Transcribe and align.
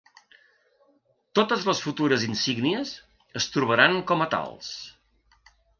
Totes 1.41 1.67
les 1.71 1.83
futures 1.89 2.27
insígnies 2.31 2.97
es 3.43 3.51
trobaran 3.59 4.05
com 4.13 4.27
a 4.27 4.33
tals. 4.37 4.77